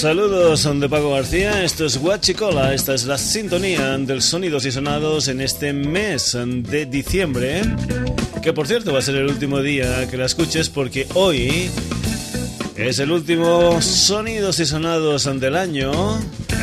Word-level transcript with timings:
Saludos, 0.00 0.60
son 0.60 0.80
de 0.80 0.88
Paco 0.88 1.12
García, 1.12 1.62
esto 1.62 1.84
es 1.84 1.98
Guachicola, 1.98 2.72
esta 2.72 2.94
es 2.94 3.04
la 3.04 3.18
sintonía 3.18 3.98
del 3.98 4.22
Sonidos 4.22 4.64
y 4.64 4.72
Sonados 4.72 5.28
en 5.28 5.42
este 5.42 5.74
mes 5.74 6.38
de 6.40 6.86
diciembre, 6.86 7.60
que 8.42 8.54
por 8.54 8.66
cierto 8.66 8.94
va 8.94 9.00
a 9.00 9.02
ser 9.02 9.16
el 9.16 9.26
último 9.26 9.60
día 9.60 10.08
que 10.08 10.16
la 10.16 10.24
escuches 10.24 10.70
porque 10.70 11.06
hoy 11.12 11.70
es 12.76 12.98
el 12.98 13.10
último 13.10 13.82
Sonidos 13.82 14.58
y 14.60 14.64
Sonados 14.64 15.28
del 15.38 15.54
año, 15.54 15.92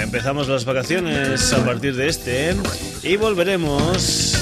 empezamos 0.02 0.48
las 0.48 0.66
vacaciones 0.66 1.54
a 1.54 1.64
partir 1.64 1.96
de 1.96 2.08
este 2.08 2.56
y 3.04 3.18
volveremos 3.18 4.34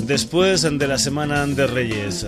después 0.00 0.62
de 0.62 0.88
la 0.88 0.98
Semana 0.98 1.46
de 1.46 1.68
Reyes. 1.68 2.26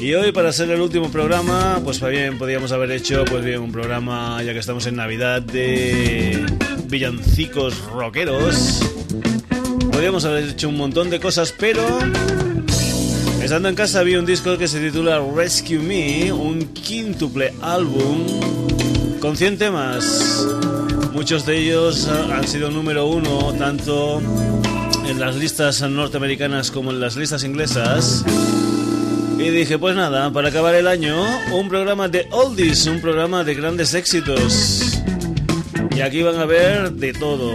Y 0.00 0.14
hoy 0.14 0.30
para 0.30 0.52
ser 0.52 0.70
el 0.70 0.80
último 0.80 1.10
programa, 1.10 1.80
pues 1.82 2.00
bien, 2.00 2.38
podríamos 2.38 2.70
haber 2.70 2.92
hecho 2.92 3.24
pues 3.24 3.44
bien 3.44 3.60
un 3.60 3.72
programa 3.72 4.40
ya 4.44 4.52
que 4.52 4.60
estamos 4.60 4.86
en 4.86 4.94
Navidad 4.94 5.42
de 5.42 6.46
villancicos 6.84 7.80
rockeros. 7.86 8.80
Podríamos 9.90 10.24
haber 10.24 10.44
hecho 10.44 10.68
un 10.68 10.76
montón 10.76 11.10
de 11.10 11.18
cosas, 11.18 11.52
pero 11.58 11.82
estando 13.42 13.68
en 13.68 13.74
casa 13.74 14.04
vi 14.04 14.14
un 14.14 14.24
disco 14.24 14.56
que 14.56 14.68
se 14.68 14.78
titula 14.78 15.20
Rescue 15.34 15.80
Me, 15.80 16.32
un 16.32 16.72
quíntuple 16.74 17.52
álbum 17.60 18.24
con 19.18 19.36
100 19.36 19.58
temas. 19.58 20.46
Muchos 21.12 21.44
de 21.44 21.58
ellos 21.58 22.06
han 22.06 22.46
sido 22.46 22.70
número 22.70 23.08
uno 23.08 23.52
tanto 23.58 24.22
en 25.08 25.18
las 25.18 25.34
listas 25.34 25.82
norteamericanas 25.82 26.70
como 26.70 26.92
en 26.92 27.00
las 27.00 27.16
listas 27.16 27.42
inglesas. 27.42 28.24
Y 29.38 29.50
dije, 29.50 29.78
pues 29.78 29.94
nada, 29.94 30.32
para 30.32 30.48
acabar 30.48 30.74
el 30.74 30.88
año, 30.88 31.16
un 31.52 31.68
programa 31.68 32.08
de 32.08 32.26
oldies, 32.32 32.86
un 32.86 33.00
programa 33.00 33.44
de 33.44 33.54
grandes 33.54 33.94
éxitos. 33.94 35.00
Y 35.94 36.00
aquí 36.00 36.22
van 36.22 36.40
a 36.40 36.44
ver 36.44 36.90
de 36.90 37.12
todo. 37.12 37.54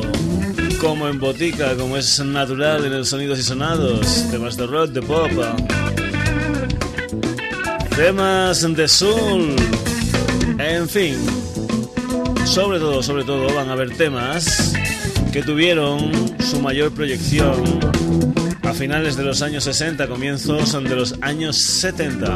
Como 0.80 1.10
en 1.10 1.20
botica, 1.20 1.76
como 1.76 1.98
es 1.98 2.24
natural 2.24 2.86
en 2.86 2.94
el 2.94 3.06
Sonidos 3.06 3.38
y 3.38 3.44
Sonados. 3.44 4.26
Temas 4.32 4.56
de 4.56 4.66
rock, 4.66 4.92
de 4.92 5.02
pop. 5.02 5.30
Temas 7.98 8.62
de 8.62 8.88
soul. 8.88 9.54
En 10.60 10.88
fin. 10.88 11.18
Sobre 12.46 12.80
todo, 12.80 13.04
sobre 13.04 13.26
todo, 13.26 13.54
van 13.54 13.70
a 13.70 13.76
ver 13.76 13.96
temas 13.98 14.74
que 15.34 15.44
tuvieron 15.44 16.12
su 16.40 16.62
mayor 16.62 16.94
proyección 16.94 17.93
finales 18.74 19.16
de 19.16 19.24
los 19.24 19.42
años 19.42 19.64
60, 19.66 20.08
comienzos 20.08 20.72
de 20.72 20.96
los 20.96 21.16
años 21.22 21.58
70. 21.58 22.34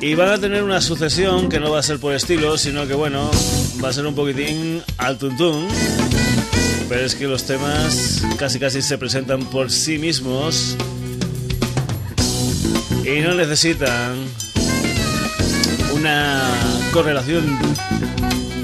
Y 0.00 0.14
van 0.14 0.30
a 0.30 0.38
tener 0.38 0.62
una 0.62 0.80
sucesión 0.80 1.48
que 1.48 1.58
no 1.58 1.70
va 1.70 1.80
a 1.80 1.82
ser 1.82 1.98
por 1.98 2.14
estilo, 2.14 2.56
sino 2.56 2.86
que 2.86 2.94
bueno, 2.94 3.30
va 3.82 3.88
a 3.88 3.92
ser 3.92 4.06
un 4.06 4.14
poquitín 4.14 4.82
al 4.96 5.18
tuntún. 5.18 5.66
Pero 6.88 7.04
es 7.04 7.14
que 7.14 7.26
los 7.26 7.44
temas 7.44 8.22
casi 8.38 8.58
casi 8.58 8.80
se 8.80 8.96
presentan 8.96 9.44
por 9.46 9.70
sí 9.70 9.98
mismos 9.98 10.76
y 13.04 13.20
no 13.20 13.34
necesitan 13.34 14.16
una 15.94 16.40
correlación 16.92 17.58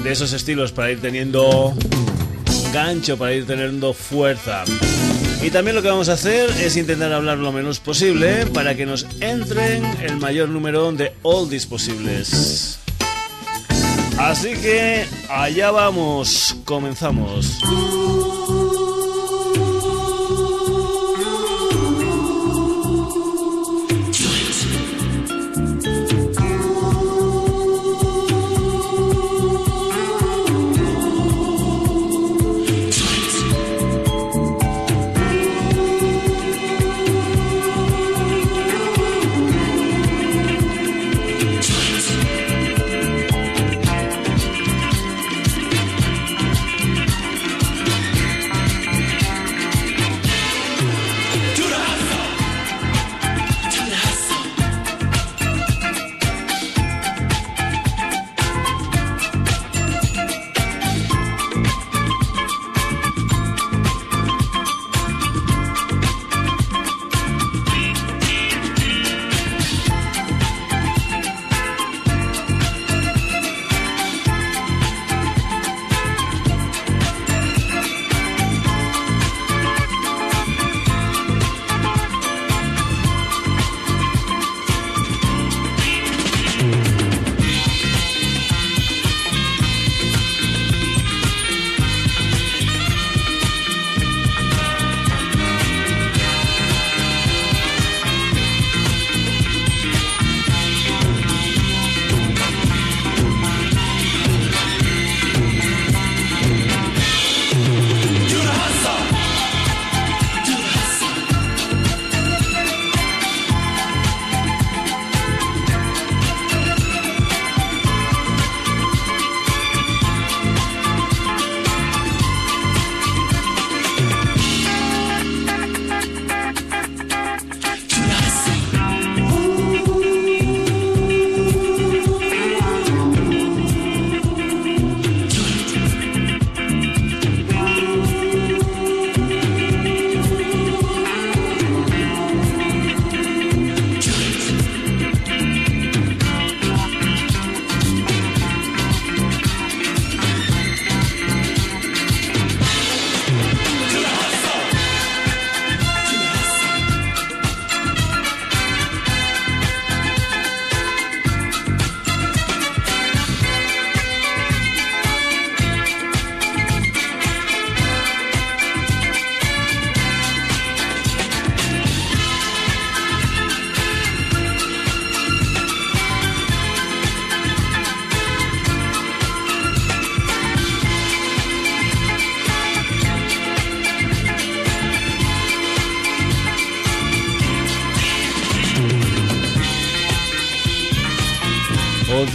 de 0.03 0.11
esos 0.11 0.33
estilos 0.33 0.71
para 0.71 0.91
ir 0.91 1.01
teniendo 1.01 1.75
gancho, 2.75 3.17
para 3.17 3.33
ir 3.33 3.47
teniendo 3.47 3.93
fuerza. 3.93 4.65
Y 5.41 5.49
también 5.49 5.77
lo 5.77 5.81
que 5.81 5.87
vamos 5.87 6.09
a 6.09 6.13
hacer 6.13 6.49
es 6.59 6.75
intentar 6.75 7.13
hablar 7.13 7.37
lo 7.37 7.53
menos 7.53 7.79
posible 7.79 8.45
para 8.47 8.75
que 8.75 8.85
nos 8.85 9.07
entren 9.21 9.85
el 10.01 10.17
mayor 10.17 10.49
número 10.49 10.91
de 10.91 11.13
oldies 11.21 11.65
posibles. 11.65 12.79
Así 14.17 14.55
que 14.55 15.05
allá 15.29 15.71
vamos, 15.71 16.57
comenzamos. 16.65 17.59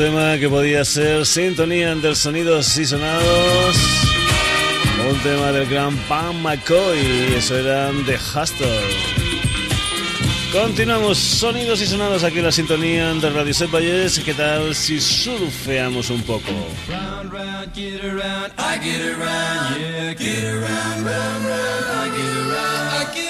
Tema 0.00 0.38
que 0.38 0.49
podía 0.49 0.82
ser 0.82 1.26
sintonía 1.26 1.94
del 1.94 2.17
sonidos 2.17 2.75
y 2.79 2.87
sonados. 2.87 3.76
Un 5.11 5.19
tema 5.19 5.52
del 5.52 5.69
gran 5.69 5.94
Pam 6.08 6.41
McCoy. 6.41 7.35
Eso 7.37 7.58
eran 7.58 8.06
The 8.06 8.17
Hustle. 8.17 8.81
Continuamos, 10.52 11.19
sonidos 11.19 11.82
y 11.82 11.87
sonados 11.87 12.25
aquí 12.25 12.38
en 12.38 12.47
la 12.47 12.52
sintonía 12.52 13.12
de 13.12 13.29
Radio 13.29 13.52
Set 13.52 13.70
Valles. 13.70 14.19
¿Qué 14.20 14.32
tal 14.32 14.75
si 14.75 15.02
surfeamos 15.02 16.08
un 16.08 16.23
poco? 16.23 16.50
Round, 16.88 17.31
round, 17.31 17.75
get 17.75 18.02
around, 18.02 18.52
I 18.56 18.79
get 18.82 19.02
around, 19.02 19.79
yeah, 19.79 20.14
get 20.14 20.44
around, 20.44 21.05
round, 21.05 21.44
round, 21.44 21.85
I 21.93 22.08
get 22.17 22.37
around, 22.38 22.88
I 22.88 23.14
get 23.14 23.30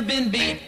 never 0.00 0.06
been 0.06 0.30
beat, 0.30 0.67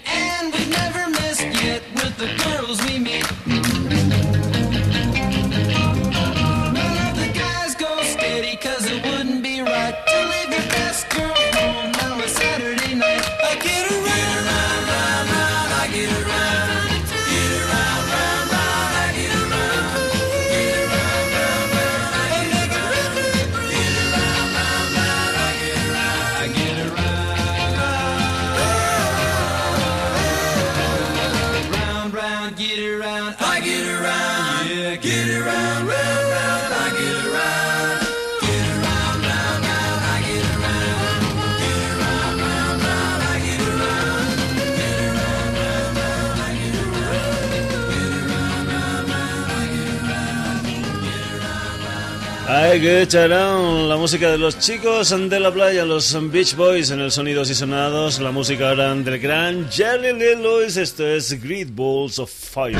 que 52.80 53.02
echarán 53.02 53.88
la 53.90 53.96
música 53.96 54.30
de 54.30 54.38
los 54.38 54.58
chicos 54.58 55.10
de 55.10 55.40
la 55.40 55.52
playa, 55.52 55.84
los 55.84 56.16
Beach 56.30 56.54
Boys 56.56 56.90
en 56.90 57.00
el 57.00 57.10
Sonidos 57.12 57.50
y 57.50 57.54
Sonados, 57.54 58.18
la 58.20 58.30
música 58.30 58.70
ahora 58.70 58.94
del 58.94 59.18
gran 59.18 59.70
Jerry 59.70 60.14
Lee 60.14 60.36
Lewis, 60.36 60.78
esto 60.78 61.06
es 61.06 61.42
Great 61.42 61.68
Balls 61.72 62.18
of 62.18 62.30
Fire. 62.30 62.78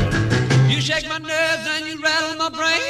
You 0.69 0.81
shake 0.81 1.07
my 1.07 1.19
nerves 1.19 1.67
and 1.77 1.87
you 1.87 2.01
rattle 2.03 2.35
my 2.39 2.49
brain. 2.49 2.81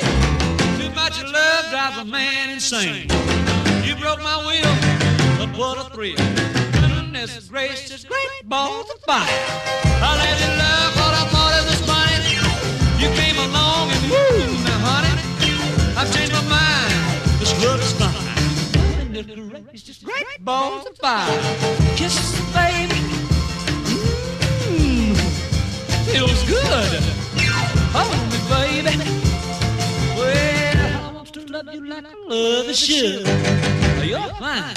Too 0.79 0.91
much 0.95 1.21
love 1.25 1.71
drives 1.71 1.99
a 1.99 2.05
man 2.05 2.51
insane. 2.51 3.09
You 3.85 3.97
broke 3.97 4.23
my 4.23 4.37
will, 4.47 4.75
but 5.39 5.59
what 5.59 5.79
of 5.79 5.91
fine. 19.25 19.69
It's 19.73 19.83
just 19.83 20.05
great 20.05 20.25
balls 20.41 20.87
of 20.87 20.97
fire. 20.97 21.27
Kisses, 21.97 22.41
baby. 22.53 23.01
Mmm, 24.69 25.17
feels 26.07 26.43
good. 26.49 27.03
Hold 27.93 28.17
me, 28.31 28.39
baby. 28.49 28.97
Well, 30.17 31.11
I 31.11 31.13
want 31.13 31.33
to 31.35 31.41
love 31.53 31.73
you 31.73 31.87
like 31.87 32.05
I 32.05 32.15
love 32.27 32.69
a 32.69 32.75
should. 32.75 33.27
You're 34.07 34.35
fine, 34.39 34.75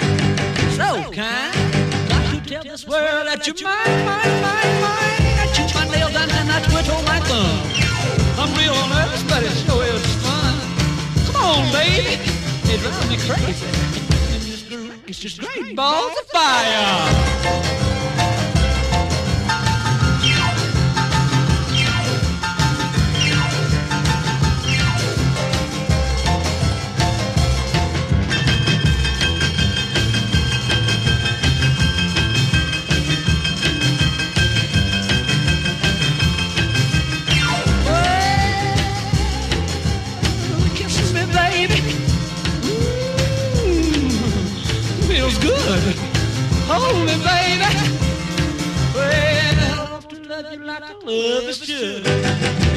so 0.71 1.11
kind. 1.11 1.53
Got 2.09 2.33
to 2.33 2.41
tell 2.45 2.63
this 2.63 2.87
world 2.87 3.27
that 3.27 3.47
you're 3.47 3.55
mine, 3.63 4.05
mine, 4.05 4.41
mine, 4.41 4.81
mine. 4.81 5.23
I 5.39 5.51
chew 5.53 5.67
my 5.77 5.85
nails 5.89 6.15
and 6.15 6.29
then 6.31 6.49
I 6.49 6.61
twiddle 6.63 7.01
my 7.03 7.19
thumb. 7.21 7.59
I'm 8.39 8.51
real 8.57 8.75
nervous, 8.89 9.23
but 9.23 9.43
it 9.43 9.53
sure 9.65 9.85
is 9.85 10.05
fun. 10.23 10.53
Come 11.27 11.35
on, 11.37 11.71
baby. 11.71 12.19
It 12.65 12.79
drives 12.81 13.09
me 13.09 13.17
crazy. 13.17 14.02
It's 15.13 15.21
just 15.21 15.39
great 15.39 15.75
balls 15.75 16.11
of 16.17 16.25
fire. 16.29 17.72
Hold 46.73 47.05
me, 47.05 47.15
baby. 47.21 47.69
Well, 48.95 49.93
I 49.93 50.01
to 50.09 50.17
love 50.27 50.53
you 50.53 50.63
like 50.65 50.81
I 50.81 50.93
love 50.93 51.43
is 51.47 51.57
should. 51.57 52.03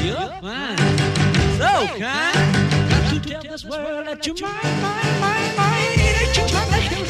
You're 0.04 0.32
fine, 0.44 0.76
so 1.56 1.70
kind. 1.96 2.36
Got 2.90 3.08
to 3.08 3.20
tell 3.20 3.42
this 3.42 3.64
world 3.64 4.06
that 4.06 4.26
you're 4.26 4.36
mine, 4.36 4.82
mine, 4.82 5.20
mine, 5.22 5.56
mine. 5.56 5.96
Ain't 5.96 6.36
you 6.36 6.44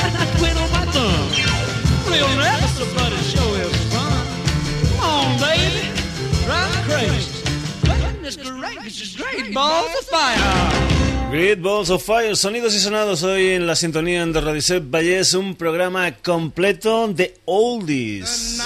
and 0.04 0.14
I 0.16 0.24
twiddle 0.38 0.68
my 0.70 0.84
thumb. 0.94 1.26
Real 2.08 2.30
never 2.38 2.68
somebody 2.68 3.16
show 3.16 3.48
is 3.54 3.76
fun. 3.92 4.26
Come 4.86 5.00
on, 5.00 5.38
baby, 5.40 5.90
drive 6.44 6.84
crazy. 6.86 7.42
Goodness 7.82 8.36
gracious, 8.36 9.16
great 9.16 9.52
balls 9.52 9.92
of 9.98 10.04
fire. 10.04 11.05
Great 11.30 11.60
Balls 11.60 11.90
of 11.90 12.04
Fire, 12.04 12.36
sonidos 12.36 12.74
y 12.74 12.78
sonados 12.78 13.24
hoy 13.24 13.48
en 13.48 13.66
la 13.66 13.74
sintonía 13.74 14.24
de 14.24 14.40
Radicet 14.40 14.84
Vallés, 14.88 15.34
un 15.34 15.56
programa 15.56 16.12
completo 16.18 17.08
de 17.08 17.34
oldies. 17.44 18.60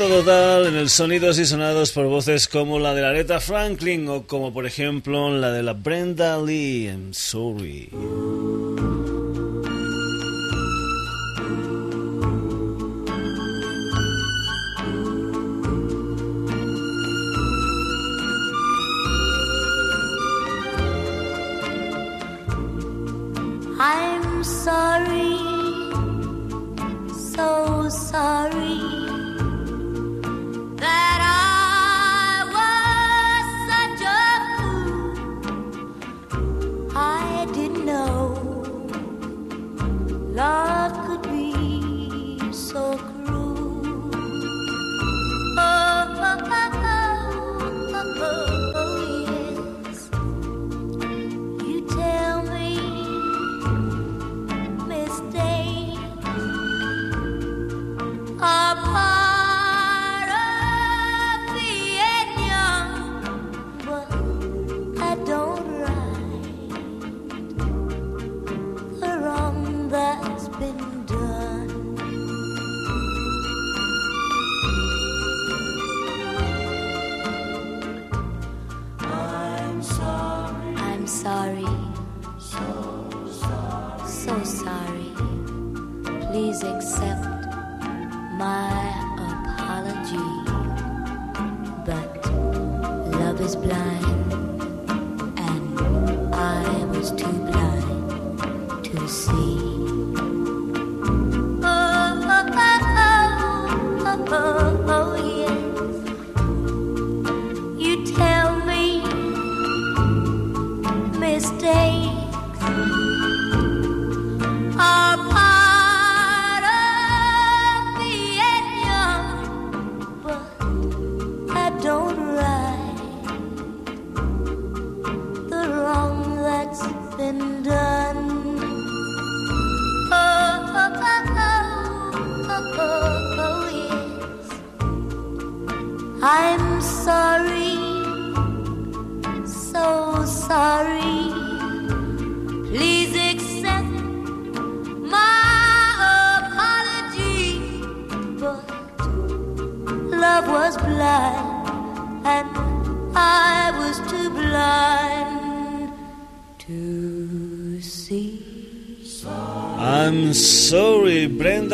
respeto 0.00 0.24
total 0.24 0.66
en 0.66 0.76
el 0.76 0.88
sonidos 0.88 1.38
y 1.38 1.44
sonados 1.44 1.92
por 1.92 2.06
voces 2.06 2.48
como 2.48 2.78
la 2.78 2.94
de 2.94 3.02
la 3.02 3.10
Aretha 3.10 3.38
Franklin 3.38 4.08
o 4.08 4.22
como 4.26 4.52
por 4.52 4.64
ejemplo 4.64 5.30
la 5.30 5.50
de 5.50 5.62
la 5.62 5.74
Brenda 5.74 6.40
Lee 6.40 6.86
I'm 6.86 7.12
Sorry. 7.12 7.90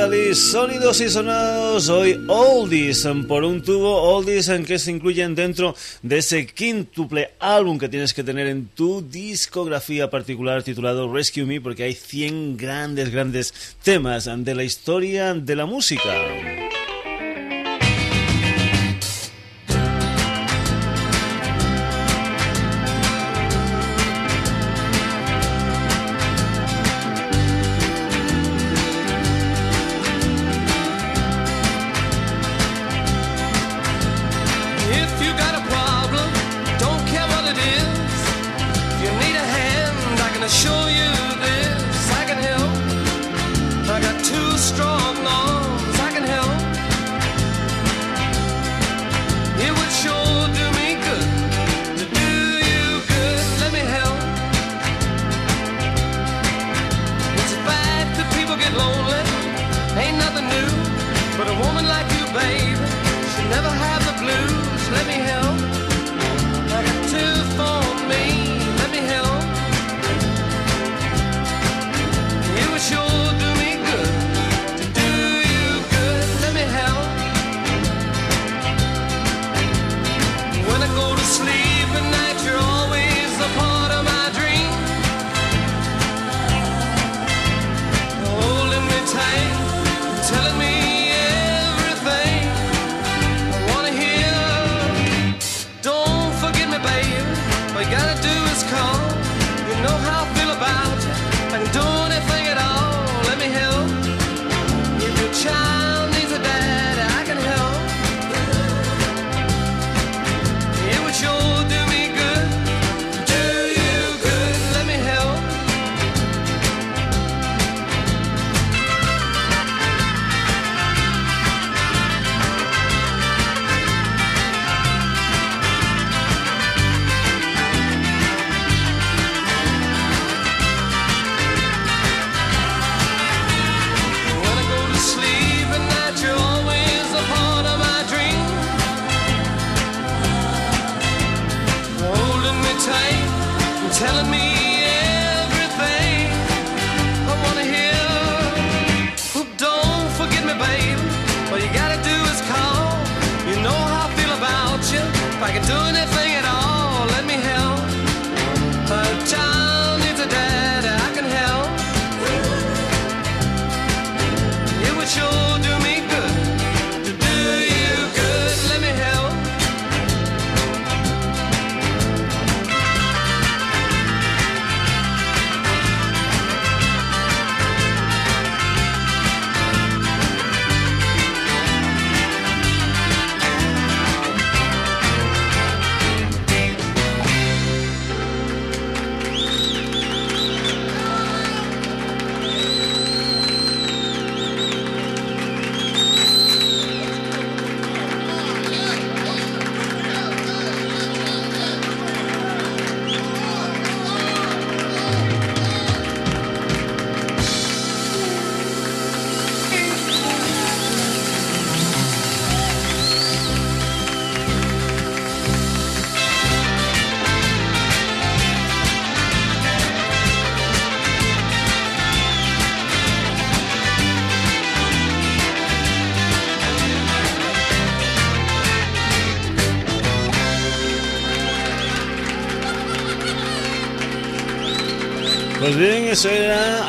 Sonidos 0.07 1.01
y 1.01 1.09
sonados 1.09 1.89
hoy 1.89 2.25
oldies 2.29 3.09
por 3.27 3.43
un 3.43 3.61
tubo 3.61 4.03
oldies 4.03 4.49
en 4.49 4.65
que 4.65 4.79
se 4.79 4.93
incluyen 4.93 5.35
dentro 5.35 5.75
de 6.01 6.19
ese 6.19 6.47
quíntuple 6.47 7.33
álbum 7.41 7.77
que 7.77 7.89
tienes 7.89 8.15
que 8.15 8.23
tener 8.23 8.47
en 8.47 8.69
tu 8.69 9.03
discografía 9.03 10.09
particular 10.09 10.63
titulado 10.63 11.13
Rescue 11.13 11.45
Me 11.45 11.61
porque 11.61 11.83
hay 11.83 11.95
100 11.95 12.57
grandes, 12.57 13.11
grandes 13.11 13.77
temas 13.83 14.31
de 14.33 14.55
la 14.55 14.63
historia 14.63 15.35
de 15.35 15.57
la 15.57 15.67
música. 15.67 16.13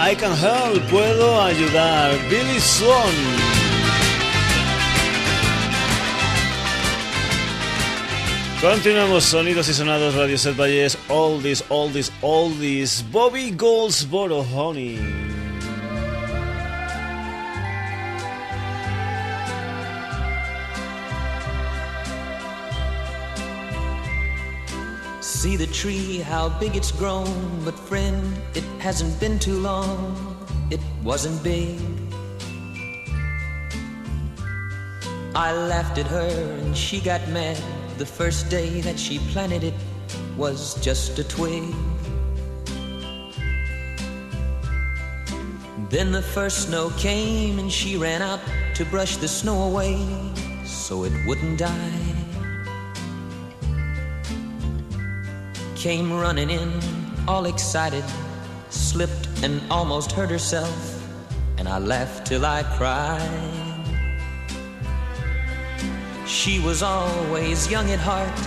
I 0.09 0.15
Can 0.15 0.31
Help, 0.31 0.81
puedo 0.89 1.41
ayudar. 1.41 2.17
Billy 2.29 2.61
Swan. 2.61 3.13
Continuamos, 8.61 9.25
sonidos 9.25 9.67
y 9.67 9.73
sonados, 9.73 10.15
Radio 10.15 10.37
Set 10.37 10.55
Valles, 10.55 10.97
Oldies, 11.09 11.65
Oldies, 11.67 12.13
Oldies, 12.21 13.03
Bobby 13.11 13.51
Goldsboro, 13.51 14.45
Honey. 14.55 15.26
See 25.47 25.55
the 25.55 25.67
tree, 25.67 26.17
how 26.17 26.49
big 26.59 26.75
it's 26.75 26.91
grown. 26.91 27.63
But 27.63 27.79
friend, 27.79 28.37
it 28.53 28.65
hasn't 28.79 29.17
been 29.17 29.39
too 29.39 29.57
long. 29.61 29.97
It 30.69 30.81
wasn't 31.05 31.41
big. 31.41 31.79
I 35.33 35.53
laughed 35.53 35.99
at 35.99 36.07
her 36.07 36.27
and 36.59 36.75
she 36.75 36.99
got 36.99 37.25
mad 37.29 37.57
the 37.97 38.05
first 38.05 38.49
day 38.49 38.81
that 38.81 38.99
she 38.99 39.19
planted 39.31 39.63
it 39.63 39.73
was 40.35 40.75
just 40.83 41.17
a 41.17 41.23
twig. 41.23 41.63
Then 45.89 46.11
the 46.11 46.25
first 46.35 46.67
snow 46.67 46.89
came 46.97 47.57
and 47.57 47.71
she 47.71 47.95
ran 47.95 48.21
out 48.21 48.41
to 48.75 48.83
brush 48.83 49.15
the 49.15 49.29
snow 49.29 49.63
away 49.63 49.95
so 50.65 51.05
it 51.05 51.13
wouldn't 51.25 51.57
die. 51.57 52.06
Came 55.77 56.11
running 56.11 56.49
in, 56.49 56.73
all 57.27 57.45
excited, 57.45 58.03
slipped 58.69 59.29
and 59.43 59.61
almost 59.69 60.11
hurt 60.11 60.31
herself, 60.31 61.07
and 61.59 61.69
I 61.69 61.77
laughed 61.77 62.25
till 62.25 62.47
I 62.47 62.63
cried. 62.63 63.77
She 66.25 66.59
was 66.59 66.81
always 66.81 67.69
young 67.69 67.91
at 67.91 67.99
heart, 67.99 68.39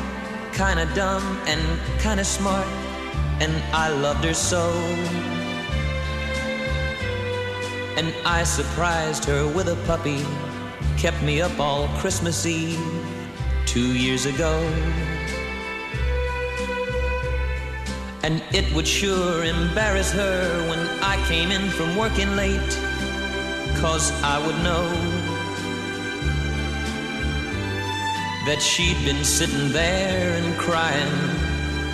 kinda 0.53 0.93
dumb 0.97 1.23
and 1.47 1.63
kinda 2.01 2.25
smart, 2.25 2.67
and 3.39 3.53
I 3.73 3.91
loved 3.91 4.25
her 4.25 4.35
so. 4.35 4.69
And 7.97 8.13
I 8.27 8.43
surprised 8.43 9.25
her 9.27 9.47
with 9.47 9.69
a 9.69 9.77
puppy, 9.87 10.27
kept 10.99 11.23
me 11.23 11.41
up 11.41 11.61
all 11.61 11.87
Christmas 12.01 12.45
Eve 12.45 12.81
two 13.67 13.95
years 13.95 14.27
ago. 14.27 14.53
And 18.23 18.43
it 18.53 18.71
would 18.75 18.87
sure 18.87 19.45
embarrass 19.45 20.13
her 20.13 20.69
when 20.69 20.79
I 21.03 21.17
came 21.27 21.51
in 21.51 21.71
from 21.71 21.97
working 21.97 22.37
late, 22.37 22.73
cause 23.81 24.13
I 24.23 24.45
would 24.47 24.57
know 24.63 24.89
that 28.47 28.61
she'd 28.61 29.03
been 29.05 29.25
sitting 29.25 29.73
there 29.73 30.35
and 30.35 30.59
crying 30.59 31.41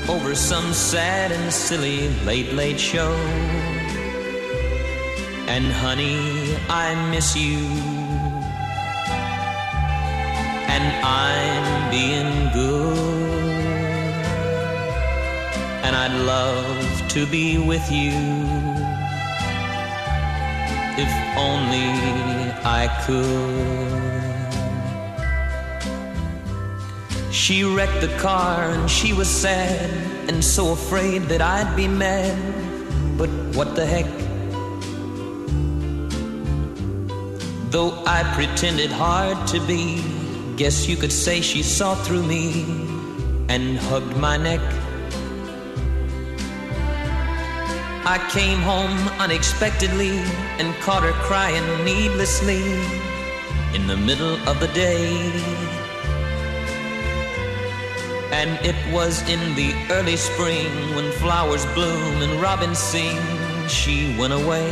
over 0.09 0.35
some 0.35 0.73
sad 0.73 1.33
and 1.33 1.53
silly 1.53 2.09
late, 2.25 2.53
late 2.53 2.79
show. 2.79 3.13
And 5.49 5.65
honey, 5.67 6.57
I 6.69 6.95
miss 7.11 7.37
you. 7.37 7.59
And 10.75 10.85
I'm 11.05 11.91
being 11.91 12.53
good. 12.53 13.26
I'd 15.99 16.13
love 16.13 17.09
to 17.09 17.25
be 17.27 17.57
with 17.57 17.91
you. 17.91 18.13
If 21.05 21.13
only 21.39 21.89
I 22.63 22.87
could. 23.07 24.17
She 27.33 27.65
wrecked 27.65 28.03
the 28.03 28.15
car 28.19 28.69
and 28.69 28.91
she 28.91 29.15
was 29.15 29.27
sad 29.27 29.91
and 30.29 30.45
so 30.45 30.73
afraid 30.73 31.23
that 31.31 31.41
I'd 31.41 31.75
be 31.75 31.89
mad. 31.89 32.37
But 33.17 33.31
what 33.57 33.75
the 33.75 33.87
heck? 33.87 34.07
Though 37.71 38.05
I 38.07 38.23
pretended 38.35 38.93
hard 38.93 39.47
to 39.49 39.61
be, 39.67 40.05
guess 40.57 40.87
you 40.87 40.97
could 40.97 41.13
say 41.13 41.41
she 41.41 41.63
saw 41.63 41.95
through 41.95 42.25
me 42.25 42.65
and 43.49 43.79
hugged 43.79 44.19
my 44.19 44.37
neck. 44.37 44.61
I 48.09 48.19
came 48.31 48.61
home 48.61 48.97
unexpectedly 49.19 50.19
and 50.61 50.73
caught 50.77 51.03
her 51.03 51.13
crying 51.27 51.67
needlessly 51.85 52.63
in 53.75 53.89
the 53.89 53.97
middle 53.97 54.37
of 54.49 54.61
the 54.61 54.69
day. 54.69 55.33
And 58.31 58.65
it 58.65 58.77
was 58.95 59.29
in 59.29 59.41
the 59.57 59.75
early 59.91 60.17
spring 60.17 60.71
when 60.95 61.11
flowers 61.15 61.67
bloom 61.75 62.23
and 62.23 62.41
robins 62.41 62.79
sing, 62.79 63.19
she 63.67 64.17
went 64.17 64.33
away. 64.33 64.71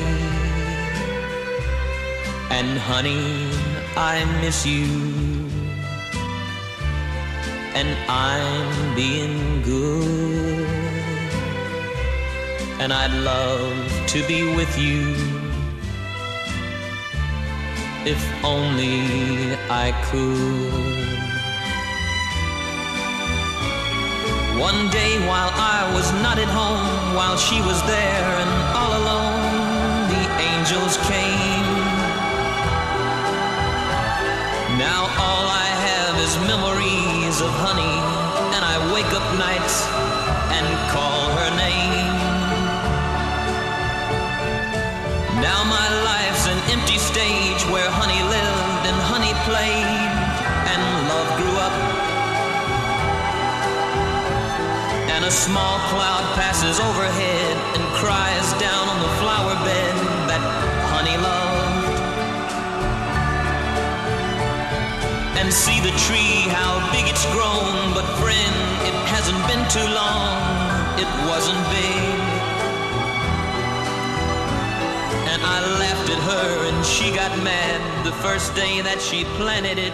And 2.51 2.79
honey, 2.79 3.51
I 3.97 4.25
miss 4.43 4.65
you. 4.65 4.87
And 7.75 7.91
I'm 8.09 8.95
being 8.95 9.61
good. 9.63 10.34
And 12.85 12.93
I'd 12.93 13.15
love 13.25 14.07
to 14.09 14.23
be 14.29 14.45
with 14.55 14.77
you. 14.77 15.17
If 18.05 18.21
only 18.45 19.57
I 19.73 19.89
could. 20.05 21.17
One 24.61 24.91
day 24.91 25.17
while 25.27 25.49
I 25.57 25.91
was 25.97 26.13
not 26.21 26.37
at 26.39 26.53
home, 26.61 27.17
while 27.17 27.39
she 27.39 27.59
was 27.63 27.81
there 27.89 28.29
and 28.45 28.53
all 28.77 28.93
alone, 29.01 30.13
the 30.13 30.25
angels 30.53 30.99
came. 31.09 31.65
Now 34.77 35.09
all 35.25 35.47
I 35.49 35.71
have 35.89 36.15
is 36.21 36.37
memories 36.53 37.41
of 37.41 37.49
honey, 37.65 37.97
and 38.55 38.63
I 38.63 38.77
wake 38.93 39.11
up 39.17 39.25
nights 39.39 40.14
stage 46.99 47.63
where 47.71 47.89
honey 47.91 48.23
lived 48.29 48.85
and 48.87 48.97
honey 49.11 49.35
played, 49.49 50.15
and 50.73 50.83
love 51.09 51.29
grew 51.39 51.57
up. 51.59 51.75
And 55.15 55.25
a 55.25 55.31
small 55.31 55.79
cloud 55.91 56.25
passes 56.35 56.81
overhead 56.81 57.57
and 57.75 57.85
cries 57.95 58.49
down 58.61 58.89
on 58.89 58.99
the 59.01 59.13
flower 59.23 59.55
bed 59.65 59.95
that 60.31 60.43
honey 60.93 61.17
loved. 61.17 61.99
And 65.39 65.53
see 65.53 65.81
the 65.81 65.95
tree, 66.07 66.47
how 66.51 66.79
big 66.93 67.07
it's 67.09 67.27
grown. 67.33 67.95
But 67.95 68.07
friend, 68.21 68.57
it 68.89 68.97
hasn't 69.09 69.43
been 69.51 69.65
too 69.71 69.89
long, 69.95 70.99
it 70.99 71.11
wasn't 71.29 71.61
big. 71.71 72.34
I 75.45 75.61
laughed 75.79 76.11
at 76.11 76.19
her. 76.31 76.65
The 78.05 78.13
first 78.21 78.55
day 78.55 78.83
that 78.83 79.01
she 79.01 79.25
planted 79.37 79.93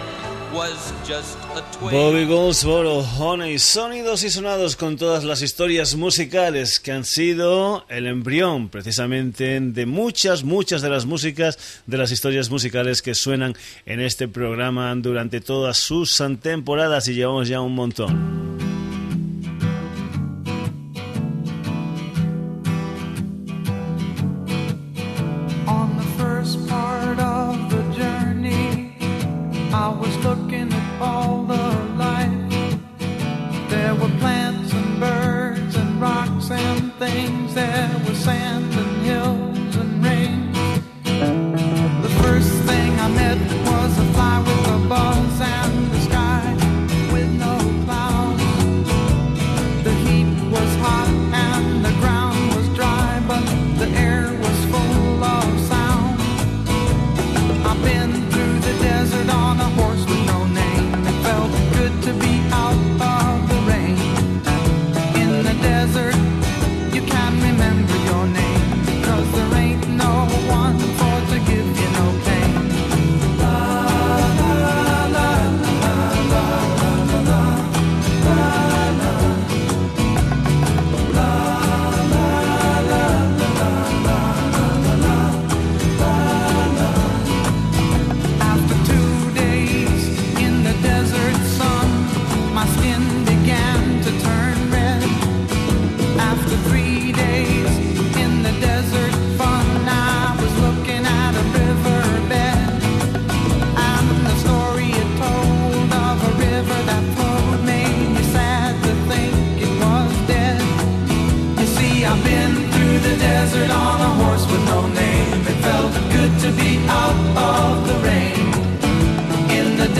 was 0.53 0.93
just 1.07 1.37
a. 1.55 1.63
Bobby 1.79 2.25
Goldsboro, 2.25 3.01
Honey, 3.01 3.57
sonidos 3.59 4.23
y 4.23 4.29
sonados 4.29 4.75
con 4.75 4.97
todas 4.97 5.23
las 5.23 5.41
historias 5.41 5.95
musicales 5.95 6.79
que 6.79 6.91
han 6.91 7.05
sido 7.05 7.85
el 7.87 8.07
embrión 8.07 8.69
precisamente 8.69 9.59
de 9.61 9.85
muchas, 9.85 10.43
muchas 10.43 10.81
de 10.81 10.89
las 10.89 11.05
músicas, 11.05 11.81
de 11.87 11.97
las 11.97 12.11
historias 12.11 12.49
musicales 12.49 13.01
que 13.01 13.15
suenan 13.15 13.55
en 13.85 14.01
este 14.01 14.27
programa 14.27 14.93
durante 14.95 15.39
todas 15.39 15.77
sus 15.77 16.21
temporadas 16.41 17.07
y 17.07 17.13
llevamos 17.13 17.47
ya 17.47 17.61
un 17.61 17.73
montón. 17.73 18.50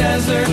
desert. 0.02 0.50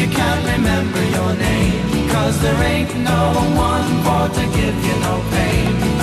You 0.00 0.08
can't 0.18 0.42
remember 0.52 1.02
your 1.16 1.32
name 1.34 2.08
Cause 2.14 2.40
there 2.42 2.62
ain't 2.62 2.92
no 3.12 3.22
one 3.70 3.88
for 4.04 4.24
to 4.38 4.44
give 4.58 4.76
you 4.86 4.96
no 5.06 5.14
pain. 5.30 5.93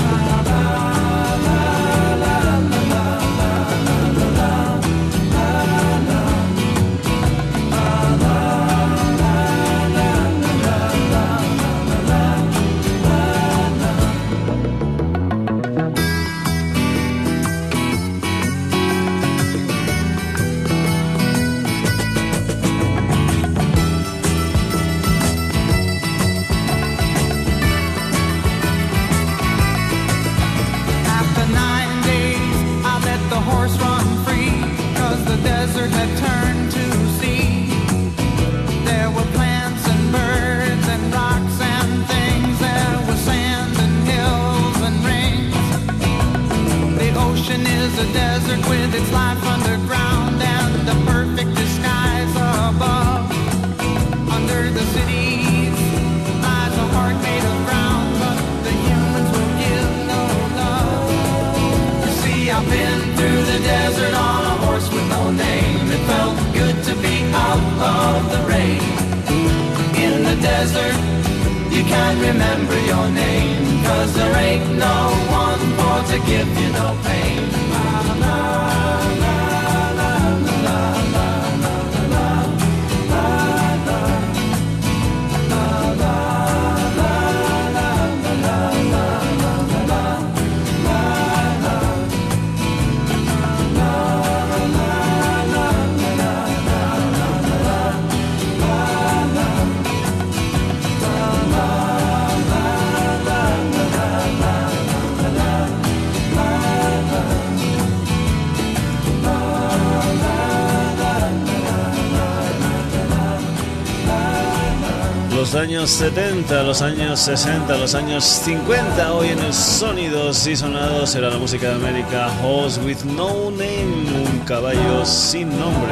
los 115.52 115.62
años 115.62 115.90
70, 115.90 116.64
los 116.64 116.82
años 116.82 117.20
60, 117.20 117.78
los 117.78 117.94
años 117.94 118.24
50. 118.24 119.14
Hoy 119.14 119.28
en 119.28 119.40
el 119.40 119.54
Sonidos 119.54 120.48
y 120.48 120.56
Sonados 120.56 121.14
era 121.14 121.30
la 121.30 121.38
música 121.38 121.68
de 121.68 121.76
América, 121.76 122.32
Horse 122.42 122.80
with 122.80 123.04
No 123.04 123.52
Name, 123.52 124.30
un 124.32 124.40
caballo 124.46 125.06
sin 125.06 125.50
nombre. 125.60 125.92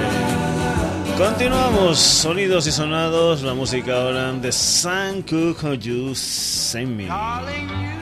Continuamos, 1.17 1.99
Sonidos 1.99 2.67
y 2.67 2.71
Sonados, 2.71 3.41
la 3.41 3.53
música 3.53 4.01
ahora 4.01 4.31
de 4.31 4.49
San 4.49 5.23
Cook, 5.23 5.77
You 5.77 6.15
Send 6.15 6.95
Me. 6.95 7.98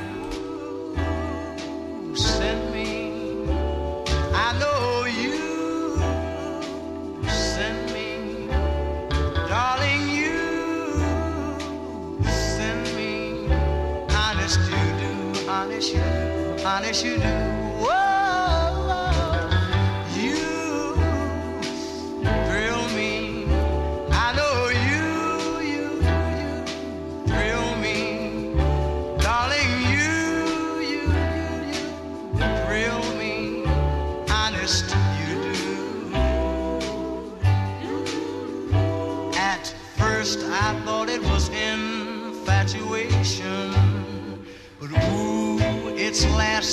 punish 16.67 17.01
you 17.01 17.17
do. 17.17 17.56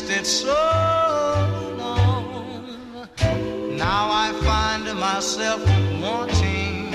existed 0.05 0.27
so 0.27 0.55
long. 1.79 3.09
Now 3.77 4.09
I 4.11 4.33
find 4.45 4.85
myself 4.99 5.61
wanting 6.01 6.93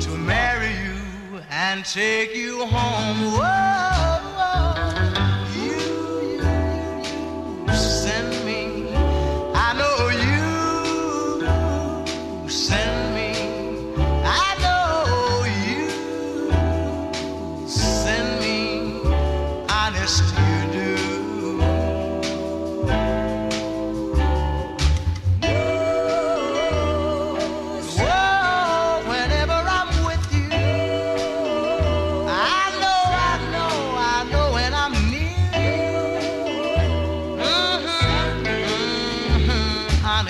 to 0.00 0.10
marry 0.10 0.74
you 0.84 1.40
and 1.50 1.84
take 1.84 2.36
you 2.36 2.66
home. 2.66 3.32
Whoa. 3.32 4.13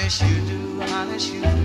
honest 0.05 0.23
you 0.23 0.41
do, 0.43 0.83
honest 0.83 1.33
you 1.33 1.41
do. 1.41 1.64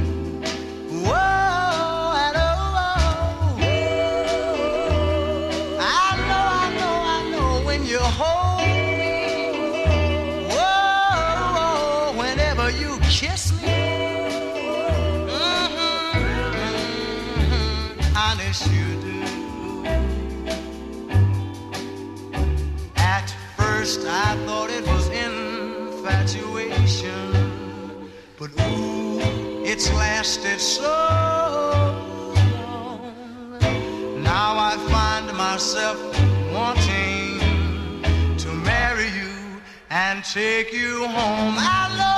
lasted 30.19 30.59
so 30.59 30.83
long. 32.41 33.01
Now 34.21 34.51
I 34.57 34.75
find 34.91 35.27
myself 35.37 35.97
wanting 36.51 37.39
to 38.37 38.49
marry 38.51 39.07
you 39.21 39.61
and 39.89 40.21
take 40.25 40.73
you 40.73 41.07
home. 41.07 41.55
I 41.57 41.95
love 41.97 42.08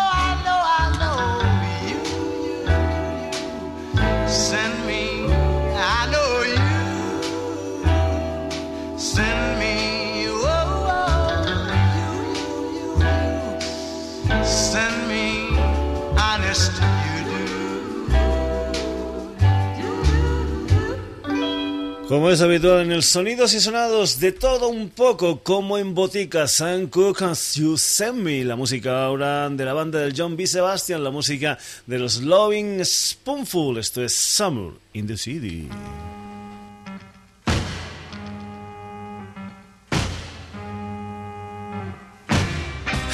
Como 22.11 22.29
es 22.29 22.41
habitual 22.41 22.81
en 22.81 22.91
el 22.91 23.03
Sonidos 23.03 23.53
y 23.53 23.61
Sonados, 23.61 24.19
de 24.19 24.33
todo 24.33 24.67
un 24.67 24.89
poco, 24.89 25.43
como 25.43 25.77
en 25.77 25.95
Botica 25.95 26.45
San 26.45 26.87
Cook 26.87 27.21
as 27.21 27.55
You 27.55 27.77
Send 27.77 28.15
Me, 28.15 28.43
la 28.43 28.57
música 28.57 29.05
ahora 29.05 29.49
de 29.49 29.63
la 29.63 29.71
banda 29.71 29.99
del 29.99 30.13
John 30.13 30.35
B. 30.35 30.45
Sebastian, 30.45 31.05
la 31.05 31.09
música 31.09 31.57
de 31.87 31.99
los 31.99 32.17
Loving 32.21 32.83
Spoonful, 32.83 33.77
esto 33.77 34.03
es 34.03 34.13
Summer 34.13 34.73
in 34.91 35.07
the 35.07 35.15
City. 35.15 35.69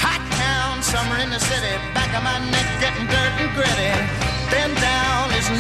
Hot 0.02 0.22
town, 0.32 0.82
summer 0.82 1.20
in 1.24 1.30
the 1.30 1.40
city, 1.40 1.78
back 1.94 2.18
of 2.18 2.24
my 2.24 2.40
neck 2.50 2.66
getting 2.82 3.06
dirt 3.06 3.42
and 3.42 3.56
gritty. 3.56 3.97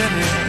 City. 0.00 0.39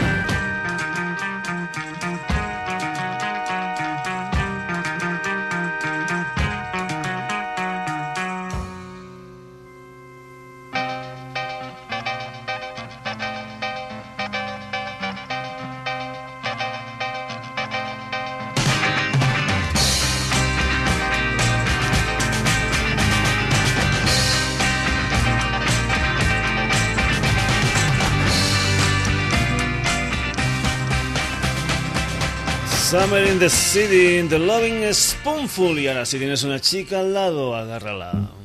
Summer 32.92 33.24
in 33.24 33.40
the 33.40 33.50
City, 33.50 34.18
in 34.18 34.28
the 34.28 34.38
Loving 34.38 34.94
Spoonful. 34.94 35.80
Y 35.80 35.88
ahora, 35.88 36.06
si 36.06 36.18
tienes 36.18 36.44
una 36.44 36.60
chica 36.60 37.00
al 37.00 37.14
lado, 37.14 37.56
agárrala. 37.56 38.41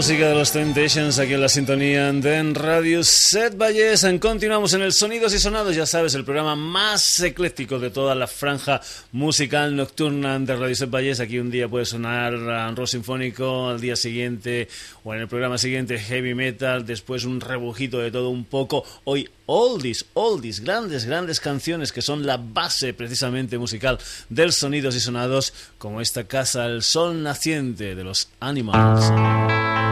Música 0.00 0.30
de 0.30 0.34
los 0.34 0.50
Temptations 0.50 1.18
aquí 1.18 1.34
en 1.34 1.42
la 1.42 1.48
sintonía 1.50 2.10
de 2.10 2.54
Radio 2.54 3.04
Set 3.04 3.54
Valles. 3.58 4.06
Continuamos 4.18 4.72
en 4.72 4.80
el 4.80 4.94
Sonidos 4.94 5.34
y 5.34 5.38
Sonados, 5.38 5.76
ya 5.76 5.84
sabes, 5.84 6.14
el 6.14 6.24
programa 6.24 6.56
más 6.56 7.20
ecléctico 7.20 7.78
de 7.78 7.90
toda 7.90 8.14
la 8.14 8.26
franja 8.26 8.80
musical 9.12 9.76
nocturna 9.76 10.38
de 10.38 10.56
Radio 10.56 10.74
Set 10.74 10.90
Valles. 10.90 11.20
Aquí 11.20 11.38
un 11.38 11.50
día 11.50 11.68
puede 11.68 11.84
sonar 11.84 12.32
rock 12.74 12.86
sinfónico, 12.86 13.68
al 13.68 13.78
día 13.78 13.94
siguiente 13.94 14.68
o 15.04 15.12
en 15.12 15.20
el 15.20 15.28
programa 15.28 15.58
siguiente 15.58 15.98
heavy 15.98 16.34
metal, 16.34 16.86
después 16.86 17.26
un 17.26 17.38
rebujito 17.38 17.98
de 17.98 18.10
todo 18.10 18.30
un 18.30 18.46
poco. 18.46 18.82
Hoy 19.04 19.28
oldies, 19.44 20.06
oldies, 20.14 20.60
grandes, 20.60 21.04
grandes 21.04 21.40
canciones 21.40 21.92
que 21.92 22.00
son 22.00 22.24
la 22.24 22.38
base 22.38 22.94
precisamente 22.94 23.58
musical 23.58 23.98
del 24.30 24.54
Sonidos 24.54 24.96
y 24.96 25.00
Sonados, 25.00 25.52
como 25.76 26.00
esta 26.00 26.24
casa, 26.24 26.64
el 26.64 26.82
sol 26.82 27.22
naciente 27.22 27.94
de 27.94 28.04
los 28.04 28.30
Animals. 28.40 29.89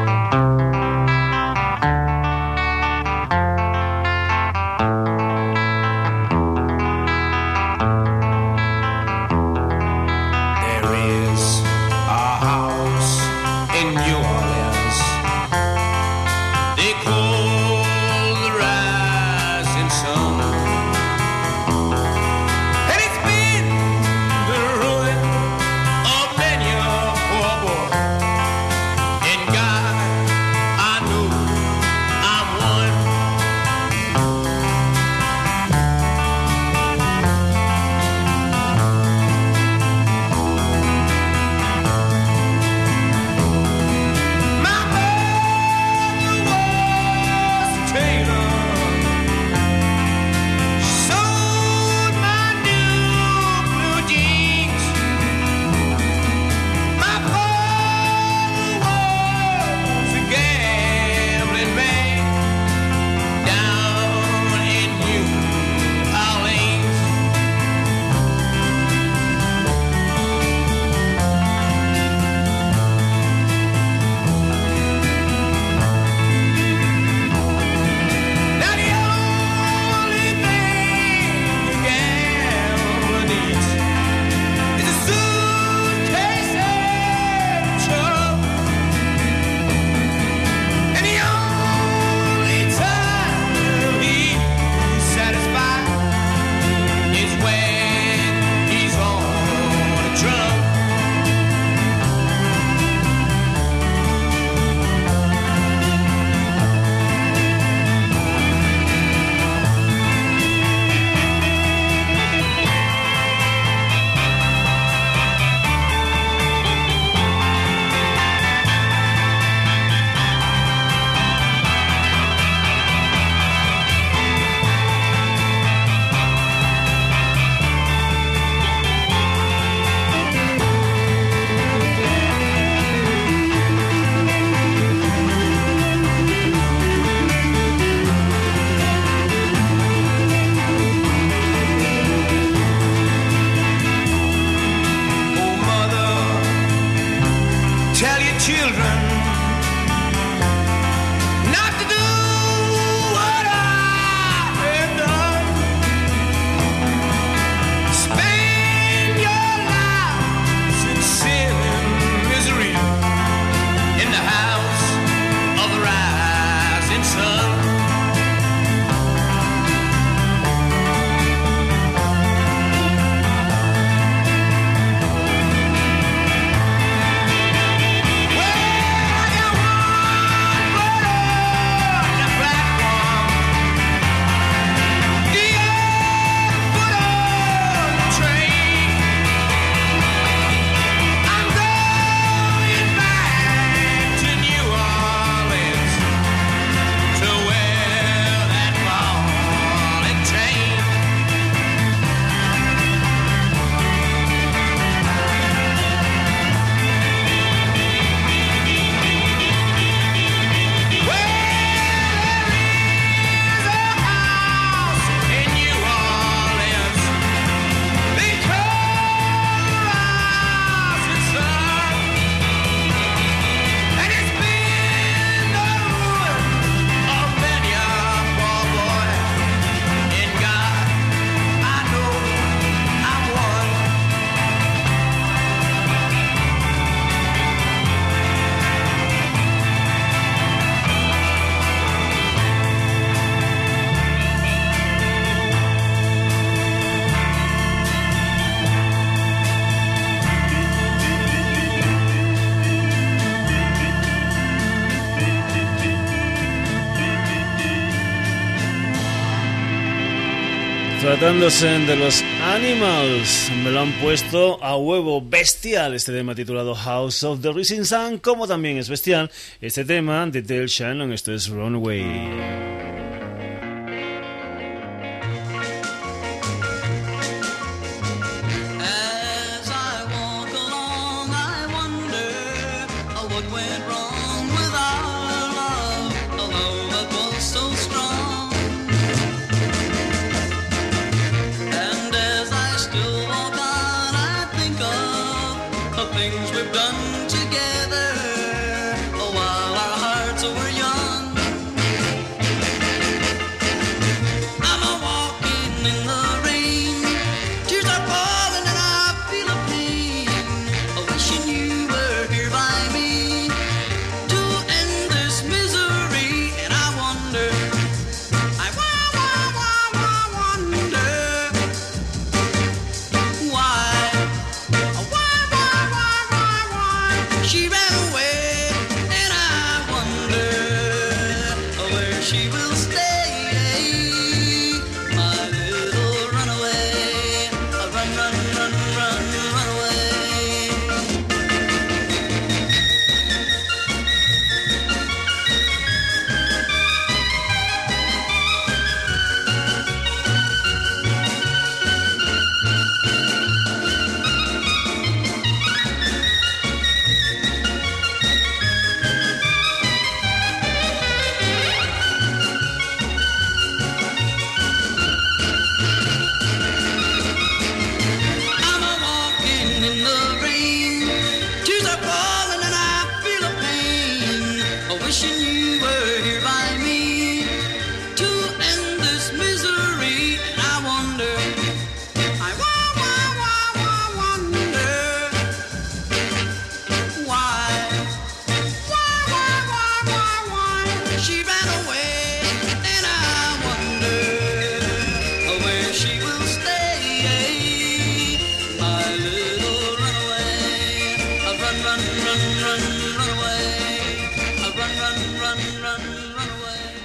de 261.28 261.94
los 261.94 262.24
Animals, 262.42 263.52
me 263.62 263.70
lo 263.70 263.80
han 263.80 263.92
puesto 264.00 264.64
a 264.64 264.78
huevo 264.78 265.20
bestial 265.20 265.92
este 265.92 266.10
tema 266.10 266.34
titulado 266.34 266.74
House 266.74 267.22
of 267.22 267.42
the 267.42 267.52
Rising 267.52 267.84
Sun, 267.84 268.16
como 268.16 268.48
también 268.48 268.78
es 268.78 268.88
bestial 268.88 269.30
este 269.60 269.84
tema 269.84 270.26
de 270.26 270.40
Del 270.40 270.68
Shannon, 270.68 271.12
esto 271.12 271.34
es 271.34 271.50
Runway. 271.50 272.77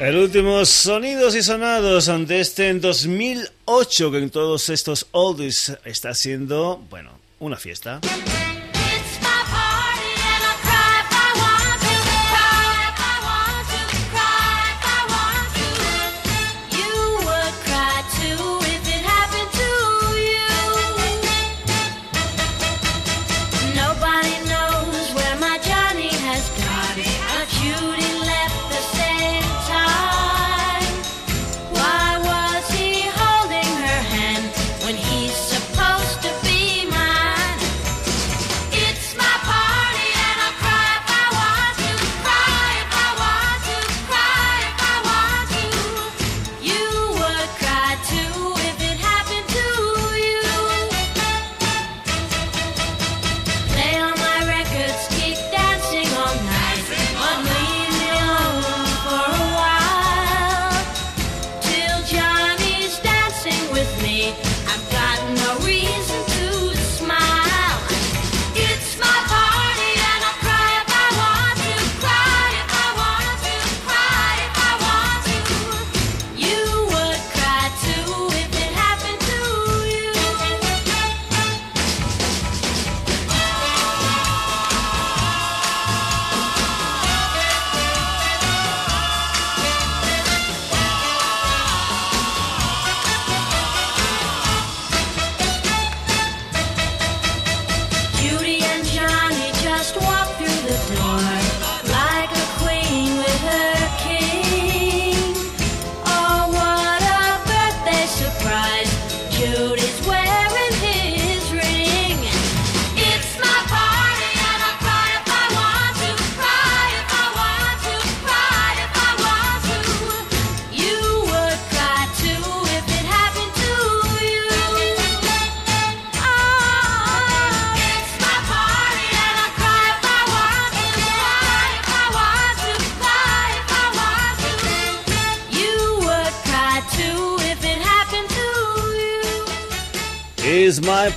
El 0.04 0.18
último 0.18 0.66
sonidos 0.66 1.34
y 1.34 1.42
sonados 1.42 2.10
ante 2.10 2.42
este 2.42 2.68
en 2.68 2.82
2008 2.82 4.12
que 4.12 4.18
en 4.18 4.30
todos 4.32 4.68
estos 4.68 5.08
oldies 5.12 5.78
está 5.86 6.14
siendo, 6.14 6.84
bueno, 6.90 7.12
una 7.40 7.56
fiesta. 7.56 8.02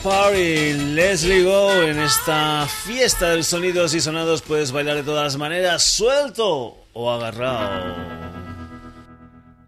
Party, 0.07 0.73
Leslie 0.95 1.43
Go 1.43 1.83
en 1.83 1.99
esta 1.99 2.65
fiesta 2.69 3.31
de 3.31 3.43
sonidos 3.43 3.93
y 3.93 4.01
sonados 4.01 4.41
puedes 4.41 4.71
bailar 4.71 4.95
de 4.99 5.03
todas 5.03 5.37
maneras, 5.37 5.83
suelto 5.83 6.87
o 6.93 7.11
agarrado. 7.11 7.97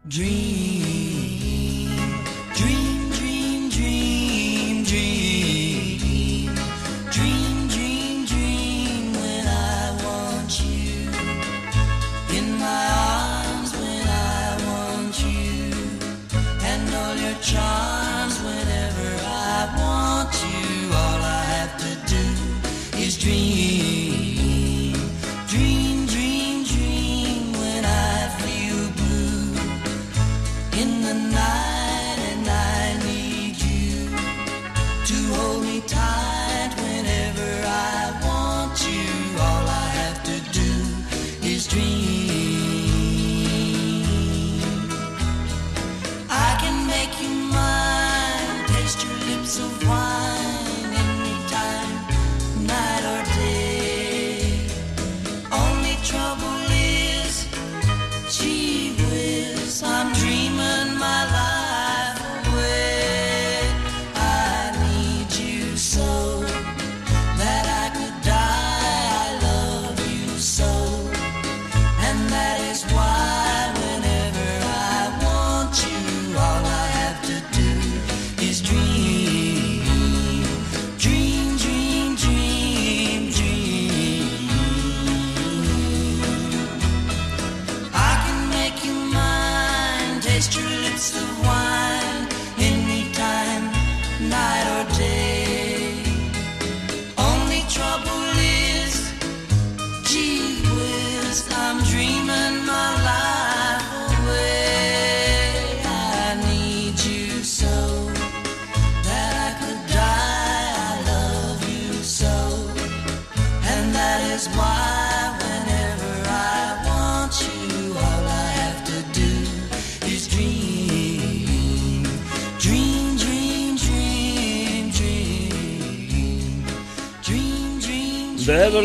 Dream. 0.05 1.18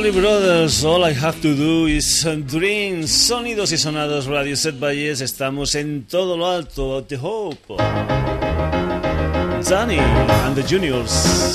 Only 0.03 0.19
Brothers, 0.19 0.83
All 0.83 1.05
I 1.05 1.13
Have 1.13 1.41
to 1.43 1.55
Do 1.55 1.87
is 1.87 2.27
Dream, 2.47 3.07
Sonidos 3.07 3.71
y 3.71 3.77
Sonados, 3.77 4.25
Radio 4.25 4.57
Set 4.57 4.77
Valles, 4.77 5.21
estamos 5.21 5.75
en 5.75 6.03
todo 6.03 6.35
lo 6.35 6.45
alto, 6.45 7.05
The 7.05 7.15
Hope, 7.15 7.77
Danny 9.63 9.99
and 9.99 10.55
the 10.57 10.63
Juniors. 10.63 11.53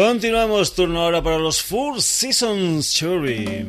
Continuamos 0.00 0.72
turno 0.74 1.02
ahora 1.02 1.22
para 1.22 1.38
los 1.38 1.62
Four 1.62 2.00
Seasons 2.00 2.94
Cherry. 2.94 3.66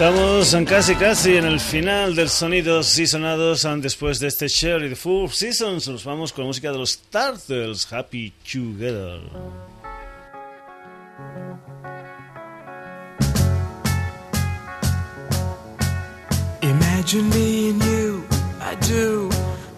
Estamos 0.00 0.56
casi 0.66 0.94
casi 0.94 1.36
en 1.36 1.44
el 1.44 1.60
final 1.60 2.16
del 2.16 2.30
Sonidos 2.30 2.98
y 2.98 3.06
Sonados 3.06 3.66
and 3.66 3.82
después 3.82 4.18
de 4.18 4.28
este 4.28 4.48
Cherry 4.48 4.88
the 4.88 4.96
Four 4.96 5.30
Seasons 5.30 5.88
nos 5.88 6.04
vamos 6.04 6.32
con 6.32 6.44
la 6.44 6.46
música 6.46 6.72
de 6.72 6.78
los 6.78 6.96
Turtles 7.10 7.86
Happy 7.92 8.32
Together. 8.50 9.20
Imagine 16.62 17.28
me 17.28 17.68
and 17.68 17.84
you, 17.84 18.24
I 18.58 18.76
do. 18.88 19.28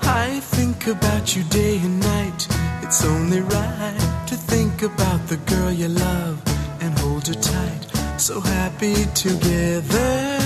I 0.03 0.41
think 0.53 0.87
about 0.87 1.35
you 1.35 1.43
day 1.51 1.81
and 1.83 1.99
night. 1.99 2.47
It's 2.85 3.05
only 3.05 3.41
right 3.41 4.27
to 4.29 4.37
think 4.37 4.85
about 4.85 5.27
the 5.27 5.39
girl 5.53 5.73
you 5.73 5.89
love 5.89 6.41
and 6.81 6.97
hold 7.01 7.27
her 7.27 7.35
tight. 7.35 8.02
So 8.19 8.41
happy 8.41 8.95
together. 9.15 10.39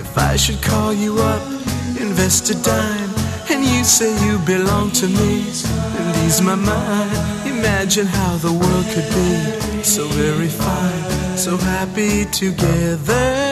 If 0.00 0.16
I 0.16 0.34
should 0.36 0.62
call 0.62 0.94
you 0.94 1.18
up, 1.18 1.42
invest 2.00 2.48
a 2.48 2.54
dime, 2.62 3.10
and 3.50 3.62
you 3.62 3.84
say 3.84 4.10
you 4.24 4.38
belong 4.46 4.90
to 4.92 5.06
me, 5.06 5.44
and 5.98 6.16
ease 6.24 6.40
my 6.40 6.54
mind. 6.54 7.10
Imagine 7.46 8.06
how 8.06 8.36
the 8.38 8.50
world 8.50 8.86
could 8.94 9.08
be 9.14 9.82
so 9.82 10.06
very 10.08 10.48
fine, 10.48 11.36
so 11.36 11.58
happy 11.58 12.24
together. 12.26 13.51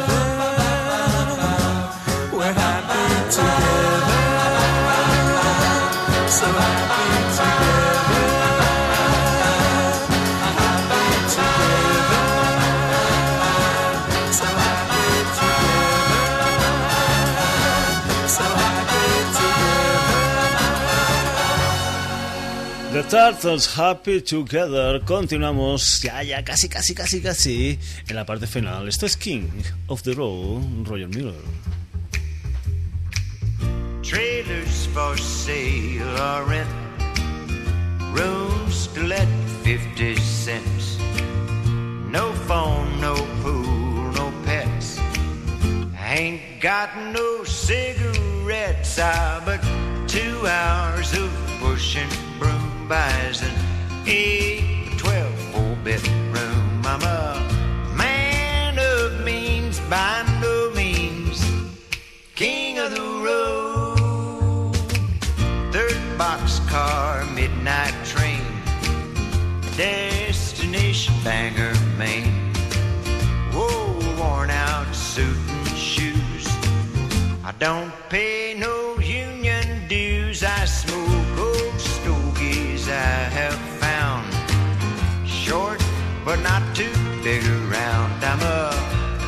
Turtles 23.11 23.75
Happy 23.75 24.21
Together. 24.21 25.01
Continuamos 25.03 26.01
ya, 26.01 26.23
ya, 26.23 26.45
casi, 26.45 26.69
casi, 26.69 26.95
casi, 26.95 27.21
casi 27.21 27.77
en 28.07 28.15
la 28.15 28.25
parte 28.25 28.47
final. 28.47 28.87
Esto 28.87 29.05
es 29.05 29.17
King 29.17 29.49
of 29.87 30.01
the 30.03 30.13
Road, 30.13 30.87
Roger 30.87 31.09
Miller. 31.09 31.35
Trailers 34.01 34.87
for 34.93 35.17
sale 35.17 36.07
or 36.21 36.45
rent. 36.45 36.69
Rooms 38.13 38.87
to 38.93 39.03
let 39.03 39.27
50 39.65 40.15
cents. 40.15 40.97
No 42.09 42.31
phone, 42.47 43.01
no 43.01 43.15
pool, 43.43 44.09
no 44.13 44.31
pets. 44.45 44.99
I 45.99 46.15
ain't 46.15 46.61
got 46.61 46.95
no 47.11 47.43
cigarettes. 47.43 48.97
I 48.97 49.41
but 49.43 49.59
two 50.07 50.47
hours 50.47 51.11
of 51.11 51.29
pushing 51.59 52.07
broom 52.39 52.70
buys 52.91 53.41
an 53.41 53.55
eight, 54.05 54.97
twelve, 54.97 55.33
four 55.53 55.77
bedroom. 55.81 56.81
I'm 56.83 57.01
a 57.03 57.95
man 57.95 58.77
of 58.77 59.23
means 59.23 59.79
by 59.89 60.25
no 60.41 60.71
means 60.75 61.39
king 62.35 62.79
of 62.79 62.91
the 62.91 63.07
road. 63.27 64.75
Third 65.71 66.01
boxcar, 66.19 67.33
midnight 67.33 67.95
train, 68.03 68.43
destination 69.77 71.13
Bangor, 71.23 71.73
Maine. 71.97 72.51
Whoa, 73.53 74.19
worn 74.19 74.49
out 74.49 74.93
suit 74.93 75.37
and 75.47 75.77
shoes. 75.77 76.45
I 77.41 77.53
don't 77.57 77.93
pay 78.09 78.30
not 86.43 86.75
too 86.75 86.91
big 87.23 87.43
around. 87.45 88.23
I'm 88.23 88.41
a 88.41 88.71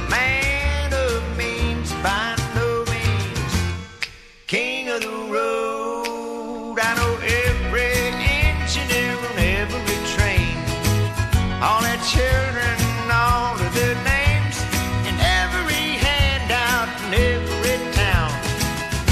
man 0.10 0.94
of 0.94 1.38
means 1.38 1.92
by 2.02 2.36
no 2.56 2.84
means 2.92 3.54
king 4.48 4.90
of 4.90 5.02
the 5.02 5.18
road. 5.32 6.78
I 6.80 6.92
know 7.00 7.14
every 7.44 7.94
engineer 8.54 9.14
on 9.30 9.38
every 9.38 10.00
train, 10.16 10.58
all 11.62 11.82
their 11.82 12.02
children, 12.14 12.76
all 13.12 13.54
of 13.56 13.72
their 13.74 13.96
names, 14.04 14.58
and 15.08 15.18
every 15.42 15.86
handout 16.06 16.90
in 17.06 17.14
every 17.14 17.94
town. 17.94 18.32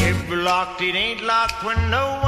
Every 0.10 0.38
locked, 0.38 0.82
it 0.82 0.96
ain't 0.96 1.22
locked 1.22 1.64
when 1.64 1.78
no 1.90 2.21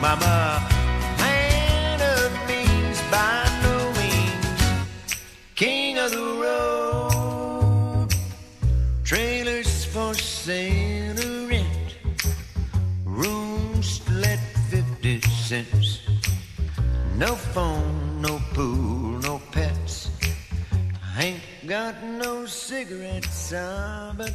Mama, 0.00 0.66
man 1.18 2.00
of 2.00 2.32
means 2.48 3.02
by 3.10 3.44
no 3.62 3.92
means, 4.00 4.62
king 5.54 5.98
of 5.98 6.10
the 6.10 6.40
road. 6.40 8.08
Trailers 9.04 9.84
for 9.84 10.14
sale 10.14 11.20
or 11.20 11.48
rent, 11.48 11.96
rooms 13.04 13.98
to 13.98 14.12
let 14.12 14.38
50 14.70 15.20
cents. 15.20 16.00
No 17.16 17.34
phone, 17.34 18.22
no 18.22 18.40
pool, 18.54 19.18
no 19.20 19.38
pets. 19.52 20.10
I 21.14 21.24
ain't 21.24 21.42
got 21.66 22.02
no 22.02 22.46
cigarettes, 22.46 23.52
ah, 23.54 24.14
but 24.16 24.32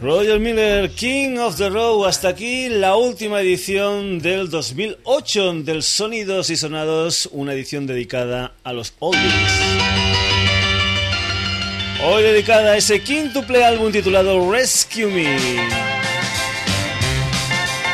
Roger 0.00 0.40
Miller, 0.40 0.90
King 0.90 1.36
of 1.38 1.56
the 1.58 1.68
Row, 1.68 2.04
hasta 2.06 2.28
aquí 2.28 2.68
la 2.68 2.96
última 2.96 3.40
edición 3.40 4.20
del 4.20 4.48
2008 4.48 5.54
del 5.64 5.82
Sonidos 5.82 6.48
y 6.48 6.56
Sonados, 6.56 7.28
una 7.32 7.52
edición 7.52 7.86
dedicada 7.86 8.52
a 8.64 8.72
los 8.72 8.94
oldies. 8.98 9.32
Hoy 12.04 12.22
dedicada 12.22 12.72
a 12.72 12.76
ese 12.78 13.02
quíntuple 13.02 13.64
álbum 13.64 13.92
titulado 13.92 14.50
Rescue 14.50 15.06
Me. 15.06 15.36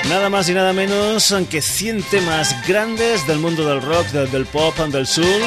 Nada 0.09 0.31
más 0.31 0.49
y 0.49 0.55
nada 0.55 0.73
menos 0.73 1.35
que 1.51 1.61
100 1.61 2.03
temas 2.05 2.55
grandes 2.67 3.27
del 3.27 3.39
mundo 3.39 3.69
del 3.69 3.83
rock, 3.83 4.07
del, 4.09 4.31
del 4.31 4.47
pop 4.47 4.75
y 4.87 4.93
del 4.93 5.07
soul. 5.07 5.43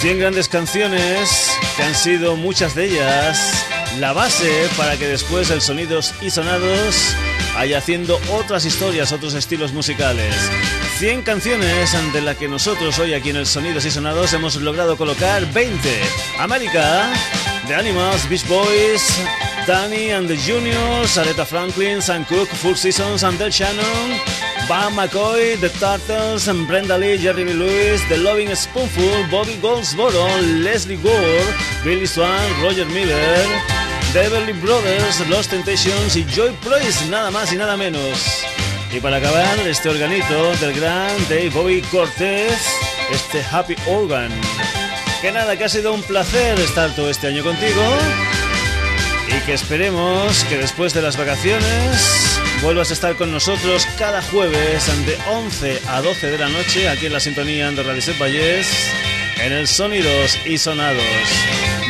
100 0.00 0.18
grandes 0.18 0.48
canciones 0.48 1.50
que 1.76 1.82
han 1.82 1.94
sido 1.94 2.36
muchas 2.36 2.74
de 2.74 2.86
ellas 2.86 3.63
la 3.98 4.12
base 4.12 4.68
para 4.76 4.96
que 4.96 5.06
después 5.06 5.50
el 5.50 5.60
Sonidos 5.60 6.14
y 6.20 6.30
Sonados 6.30 7.14
vaya 7.54 7.78
haciendo 7.78 8.20
otras 8.32 8.64
historias, 8.64 9.12
otros 9.12 9.34
estilos 9.34 9.72
musicales. 9.72 10.34
100 10.98 11.22
canciones 11.22 11.90
de 12.12 12.20
las 12.20 12.36
que 12.36 12.48
nosotros 12.48 12.98
hoy 12.98 13.14
aquí 13.14 13.30
en 13.30 13.36
el 13.36 13.46
Sonidos 13.46 13.84
y 13.84 13.90
Sonados 13.90 14.32
hemos 14.32 14.56
logrado 14.56 14.96
colocar 14.96 15.44
20. 15.52 15.88
América, 16.38 17.12
The 17.66 17.74
Animals, 17.74 18.28
Beach 18.28 18.46
Boys, 18.48 19.02
Danny 19.66 20.10
and 20.10 20.28
the 20.28 20.36
Juniors, 20.36 21.16
Aretha 21.16 21.46
Franklin, 21.46 22.02
Sam 22.02 22.24
Cooke, 22.24 22.48
Full 22.48 22.74
Seasons, 22.74 23.24
and 23.24 23.38
Del 23.38 23.50
Shannon, 23.50 24.20
Bam 24.68 24.94
McCoy, 24.94 25.58
The 25.60 25.70
Turtles, 25.70 26.48
and 26.48 26.66
Brenda 26.66 26.98
Lee, 26.98 27.16
Jerry 27.16 27.44
Lee 27.44 27.54
Lewis, 27.54 28.02
The 28.08 28.18
Loving 28.18 28.54
Spoonful, 28.54 29.26
Bobby 29.30 29.56
Goldsboro, 29.62 30.26
Leslie 30.62 30.96
Gore, 30.96 31.54
Billy 31.82 32.06
Swan, 32.06 32.62
Roger 32.62 32.84
Miller, 32.86 33.73
The 34.14 34.26
Everly 34.26 34.52
Brothers, 34.52 35.28
Los 35.28 35.48
Temptations 35.48 36.14
y 36.14 36.24
Joy 36.24 36.56
Price, 36.62 37.04
nada 37.06 37.32
más 37.32 37.52
y 37.52 37.56
nada 37.56 37.76
menos. 37.76 38.44
Y 38.92 39.00
para 39.00 39.16
acabar, 39.16 39.58
este 39.66 39.88
organito 39.88 40.54
del 40.60 40.72
gran 40.72 41.10
Dave 41.28 41.50
Bobby 41.50 41.82
Cortez, 41.82 42.56
este 43.10 43.42
Happy 43.50 43.74
Organ. 43.88 44.30
Que 45.20 45.32
nada, 45.32 45.56
que 45.56 45.64
ha 45.64 45.68
sido 45.68 45.92
un 45.92 46.00
placer 46.04 46.60
estar 46.60 46.94
todo 46.94 47.10
este 47.10 47.26
año 47.26 47.42
contigo 47.42 47.82
y 49.36 49.40
que 49.46 49.54
esperemos 49.54 50.44
que 50.44 50.58
después 50.58 50.94
de 50.94 51.02
las 51.02 51.16
vacaciones 51.16 52.40
vuelvas 52.62 52.90
a 52.90 52.94
estar 52.94 53.16
con 53.16 53.32
nosotros 53.32 53.84
cada 53.98 54.22
jueves 54.22 54.86
de 55.06 55.18
11 55.28 55.80
a 55.88 56.02
12 56.02 56.30
de 56.30 56.38
la 56.38 56.48
noche 56.50 56.88
aquí 56.88 57.06
en 57.06 57.14
la 57.14 57.20
sintonía 57.20 57.68
de 57.72 57.82
Radio 57.82 58.14
Vallés 58.20 58.68
en 59.38 59.52
el 59.52 59.66
Sonidos 59.66 60.38
y 60.44 60.58
Sonados. 60.58 61.02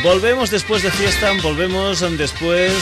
Volvemos 0.03 0.51
después 0.51 0.83
de 0.83 0.91
fiesta, 0.91 1.31
volvemos 1.41 2.01
después 2.17 2.73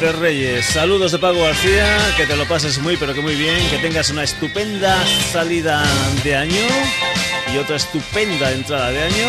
de 0.00 0.12
Reyes. 0.12 0.66
Saludos 0.66 1.12
de 1.12 1.18
Pago 1.18 1.42
García, 1.42 1.86
que 2.16 2.26
te 2.26 2.36
lo 2.36 2.46
pases 2.46 2.78
muy 2.78 2.96
pero 2.96 3.14
que 3.14 3.20
muy 3.20 3.34
bien, 3.34 3.68
que 3.68 3.78
tengas 3.78 4.10
una 4.10 4.24
estupenda 4.24 4.96
salida 5.32 5.84
de 6.24 6.36
año 6.36 6.66
y 7.52 7.58
otra 7.58 7.76
estupenda 7.76 8.52
entrada 8.52 8.90
de 8.90 9.02
año. 9.02 9.26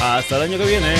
Hasta 0.00 0.36
el 0.36 0.42
año 0.42 0.58
que 0.58 0.66
viene. 0.66 0.94